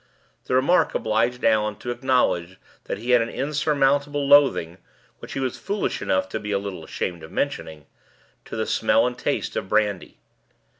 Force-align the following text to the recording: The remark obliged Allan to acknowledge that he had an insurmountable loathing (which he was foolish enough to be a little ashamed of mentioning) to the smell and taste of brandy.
The 0.45 0.55
remark 0.55 0.95
obliged 0.95 1.45
Allan 1.45 1.75
to 1.75 1.91
acknowledge 1.91 2.57
that 2.85 2.97
he 2.97 3.11
had 3.11 3.21
an 3.21 3.29
insurmountable 3.29 4.27
loathing 4.27 4.79
(which 5.19 5.33
he 5.33 5.39
was 5.39 5.59
foolish 5.59 6.01
enough 6.01 6.27
to 6.29 6.39
be 6.39 6.51
a 6.51 6.57
little 6.57 6.83
ashamed 6.83 7.21
of 7.21 7.31
mentioning) 7.31 7.85
to 8.45 8.55
the 8.55 8.65
smell 8.65 9.05
and 9.05 9.15
taste 9.15 9.55
of 9.55 9.69
brandy. 9.69 10.17